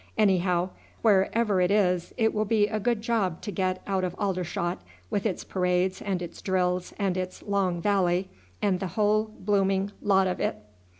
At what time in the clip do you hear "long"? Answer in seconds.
7.43-7.79